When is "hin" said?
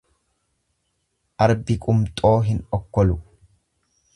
2.49-2.65